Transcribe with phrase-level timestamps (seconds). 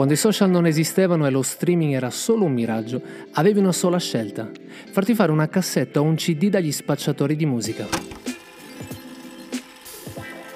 [0.00, 3.02] Quando i social non esistevano e lo streaming era solo un miraggio,
[3.32, 4.50] avevi una sola scelta,
[4.90, 7.86] farti fare una cassetta o un CD dagli spacciatori di musica.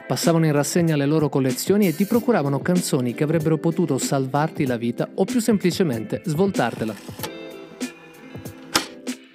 [0.07, 4.79] Passavano in rassegna le loro collezioni e ti procuravano canzoni che avrebbero potuto salvarti la
[4.79, 6.95] vita o più semplicemente svoltartela.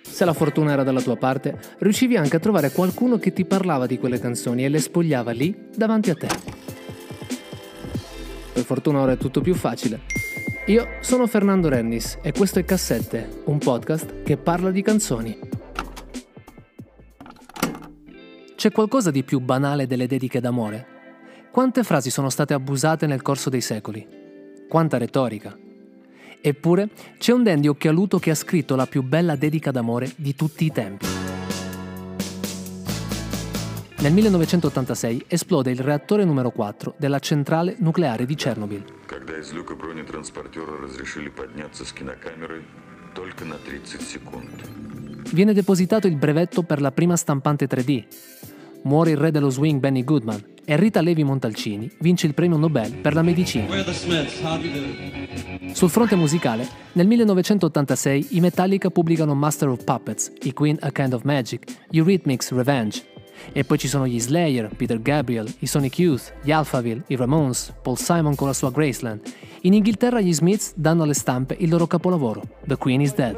[0.01, 3.85] Se la fortuna era dalla tua parte, riuscivi anche a trovare qualcuno che ti parlava
[3.85, 6.58] di quelle canzoni e le spogliava lì davanti a te.
[8.69, 10.01] Fortuna ora è tutto più facile.
[10.67, 15.39] Io sono Fernando Rennis e questo è Cassette, un podcast che parla di canzoni.
[18.55, 20.85] C'è qualcosa di più banale delle dediche d'amore?
[21.49, 24.07] Quante frasi sono state abusate nel corso dei secoli?
[24.69, 25.57] Quanta retorica?
[26.39, 30.65] Eppure c'è un dandy occhialuto che ha scritto la più bella dedica d'amore di tutti
[30.65, 31.28] i tempi.
[34.01, 38.85] Nel 1986 esplode il reattore numero 4 della centrale nucleare di Chernobyl.
[45.31, 48.05] Viene depositato il brevetto per la prima stampante 3D.
[48.83, 52.99] Muore il re dello swing Benny Goodman e Rita Levi Montalcini vince il premio Nobel
[52.99, 53.67] per la medicina.
[55.73, 61.11] Sul fronte musicale, nel 1986 i Metallica pubblicano Master of Puppets, i Queen A Kind
[61.11, 63.03] of Magic, Eurythmics Revenge,
[63.51, 67.73] e poi ci sono gli Slayer, Peter Gabriel, i Sonic Youth, gli Alphaville, i Ramones,
[67.81, 69.21] Paul Simon con la sua Graceland.
[69.61, 73.35] In Inghilterra gli Smiths danno alle stampe il loro capolavoro, The Queen is Dead.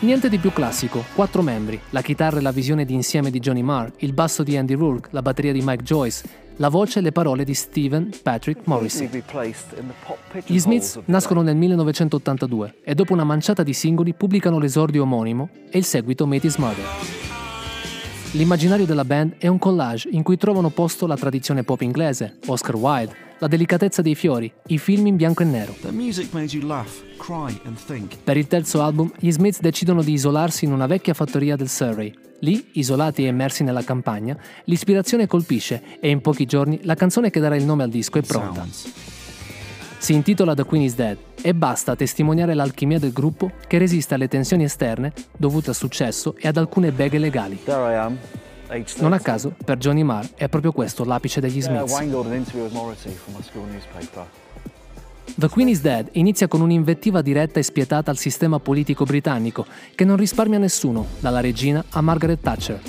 [0.00, 3.62] Niente di più classico, quattro membri, la chitarra e la visione di insieme di Johnny
[3.62, 6.22] Marr, il basso di Andy Rourke, la batteria di Mike Joyce,
[6.56, 9.08] la voce e le parole di Stephen Patrick Morrissey.
[10.44, 15.78] Gli Smiths nascono nel 1982 e dopo una manciata di singoli pubblicano l'esordio omonimo e
[15.78, 16.84] il seguito Made Is Murder.
[18.32, 22.74] L'immaginario della band è un collage in cui trovano posto la tradizione pop inglese, Oscar
[22.74, 25.74] Wilde, la delicatezza dei fiori, i film in bianco e nero.
[28.24, 32.12] Per il terzo album, gli Smiths decidono di isolarsi in una vecchia fattoria del Surrey.
[32.40, 37.40] Lì, isolati e immersi nella campagna, l'ispirazione colpisce e in pochi giorni la canzone che
[37.40, 38.66] darà il nome al disco è pronta.
[39.98, 44.14] Si intitola The Queen is Dead e basta a testimoniare l'alchimia del gruppo che resiste
[44.14, 47.58] alle tensioni esterne dovute al successo e ad alcune beghe legali.
[47.64, 48.18] There I am,
[48.68, 49.02] age 30.
[49.02, 51.92] Non a caso, per Johnny Marr è proprio questo l'apice degli Smiths.
[55.38, 60.06] The Queen is Dead inizia con un'invettiva diretta e spietata al sistema politico britannico che
[60.06, 62.80] non risparmia nessuno, dalla regina a Margaret Thatcher.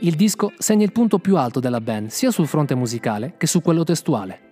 [0.00, 3.62] Il disco segna il punto più alto della band sia sul fronte musicale che su
[3.62, 4.43] quello testuale.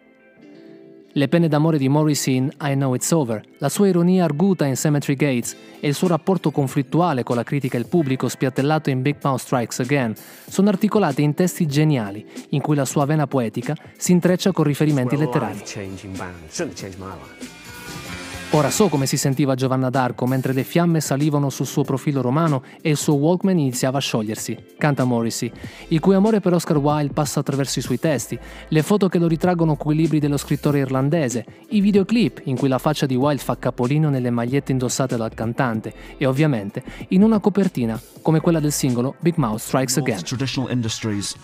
[1.14, 4.76] Le penne d'amore di Morrissey in I Know It's Over, la sua ironia arguta in
[4.76, 9.02] Cemetery Gates e il suo rapporto conflittuale con la critica e il pubblico spiattellato in
[9.02, 10.14] Big Mouth Strikes Again
[10.46, 15.18] sono articolate in testi geniali in cui la sua vena poetica si intreccia con riferimenti
[15.18, 15.62] letterari.
[18.54, 22.62] Ora so come si sentiva Giovanna d'Arco mentre le fiamme salivano sul suo profilo romano
[22.82, 25.50] e il suo Walkman iniziava a sciogliersi, canta Morrissey,
[25.88, 29.26] il cui amore per Oscar Wilde passa attraverso i suoi testi, le foto che lo
[29.26, 33.56] ritraggono coi libri dello scrittore irlandese, i videoclip in cui la faccia di Wilde fa
[33.56, 39.14] capolino nelle magliette indossate dal cantante e ovviamente in una copertina come quella del singolo
[39.20, 40.16] Big Mouth Strikes Again.
[40.16, 41.34] North's traditional industries.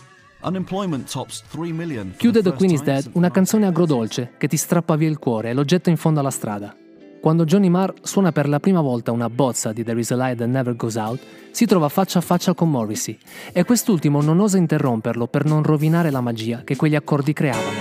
[0.43, 2.11] Unemployment tops 3 million.
[2.11, 3.31] for Chiude the Queen is Dead, una 19.
[3.31, 6.77] canzone agrodolce che ti strappa via il cuore e lo getta in fondo alla strada.
[7.21, 10.39] Quando Johnny Marr suona per la prima volta una bozza di There is a Light
[10.39, 11.21] That Never Goes Out,
[11.51, 13.19] si trova faccia a faccia con Morrissey
[13.53, 17.77] e quest'ultimo non osa interromperlo per non rovinare la magia che quegli accordi creavano.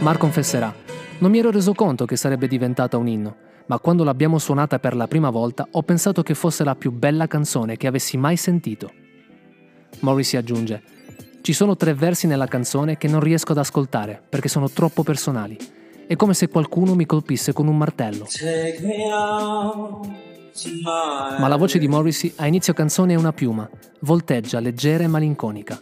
[0.00, 0.74] Marr confesserà,
[1.18, 4.96] non mi ero reso conto che sarebbe diventata un inno, ma quando l'abbiamo suonata per
[4.96, 8.90] la prima volta ho pensato che fosse la più bella canzone che avessi mai sentito.
[10.00, 10.82] Morrissey aggiunge,
[11.42, 15.58] ci sono tre versi nella canzone che non riesco ad ascoltare perché sono troppo personali.
[16.10, 18.26] È come se qualcuno mi colpisse con un martello.
[21.38, 25.80] Ma la voce di Morrissey a inizio canzone è una piuma, volteggia, leggera e malinconica.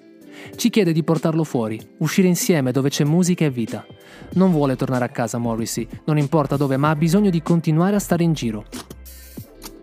[0.54, 3.86] Ci chiede di portarlo fuori, uscire insieme dove c'è musica e vita.
[4.32, 7.98] Non vuole tornare a casa Morrissey, non importa dove, ma ha bisogno di continuare a
[7.98, 8.66] stare in giro.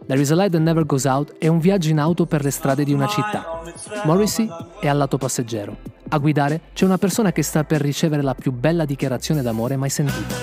[0.06, 2.52] There is a light that never goes out è un viaggio in auto per le
[2.52, 3.64] strade di una città.
[4.04, 4.48] Morrissey
[4.80, 5.95] è al lato passeggero.
[6.16, 9.90] A guidare c'è una persona che sta per ricevere la più bella dichiarazione d'amore mai
[9.90, 10.34] sentita.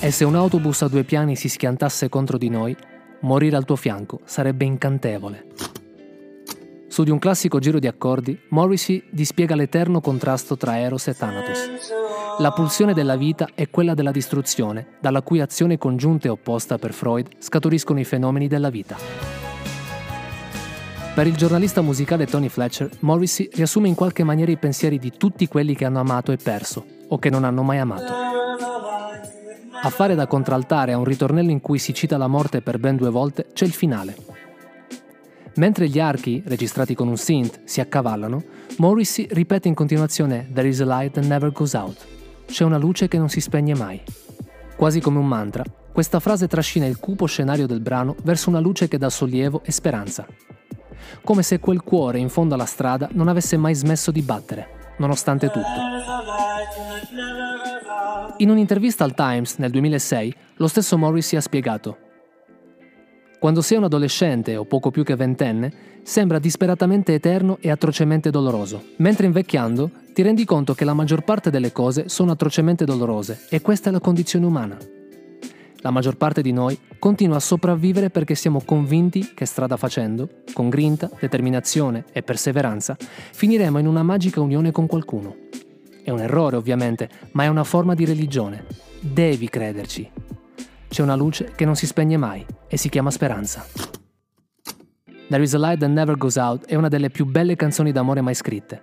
[0.00, 2.74] E se un autobus a due piani si schiantasse contro di noi,
[3.20, 5.48] morire al tuo fianco sarebbe incantevole.
[6.88, 11.68] Su di un classico giro di accordi, Morrissey dispiega l'eterno contrasto tra Eros e Thanatos.
[12.38, 16.94] La pulsione della vita è quella della distruzione, dalla cui azione congiunta e opposta per
[16.94, 19.49] Freud scaturiscono i fenomeni della vita.
[21.20, 25.48] Per il giornalista musicale Tony Fletcher, Morrissey riassume in qualche maniera i pensieri di tutti
[25.48, 28.10] quelli che hanno amato e perso, o che non hanno mai amato.
[29.82, 32.96] A fare da contraltare a un ritornello in cui si cita la morte per ben
[32.96, 34.16] due volte c'è il finale.
[35.56, 38.42] Mentre gli archi, registrati con un synth, si accavallano,
[38.78, 41.98] Morrissey ripete in continuazione There is a light that never goes out.
[42.46, 44.00] C'è una luce che non si spegne mai.
[44.74, 48.88] Quasi come un mantra, questa frase trascina il cupo scenario del brano verso una luce
[48.88, 50.26] che dà sollievo e speranza.
[51.24, 55.48] Come se quel cuore in fondo alla strada non avesse mai smesso di battere, nonostante
[55.48, 55.68] tutto.
[58.38, 62.08] In un'intervista al Times nel 2006, lo stesso Morrissey ha spiegato
[63.40, 68.88] quando sei un adolescente o poco più che ventenne, sembra disperatamente eterno e atrocemente doloroso,
[68.96, 73.62] mentre invecchiando ti rendi conto che la maggior parte delle cose sono atrocemente dolorose e
[73.62, 74.76] questa è la condizione umana.
[75.82, 80.68] La maggior parte di noi continua a sopravvivere perché siamo convinti che strada facendo, con
[80.68, 85.36] grinta, determinazione e perseveranza, finiremo in una magica unione con qualcuno.
[86.02, 88.66] È un errore ovviamente, ma è una forma di religione.
[89.00, 90.10] Devi crederci.
[90.86, 93.64] C'è una luce che non si spegne mai e si chiama speranza.
[95.28, 98.20] There is a light that never goes out è una delle più belle canzoni d'amore
[98.20, 98.82] mai scritte.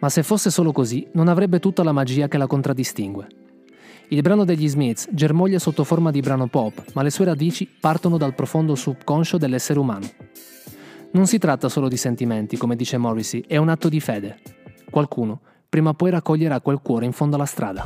[0.00, 3.43] Ma se fosse solo così, non avrebbe tutta la magia che la contraddistingue.
[4.14, 8.16] Il brano degli Smiths germoglia sotto forma di brano pop, ma le sue radici partono
[8.16, 10.08] dal profondo subconscio dell'essere umano.
[11.10, 14.38] Non si tratta solo di sentimenti, come dice Morrissey, è un atto di fede.
[14.88, 17.82] Qualcuno, prima o poi raccoglierà quel cuore in fondo alla strada.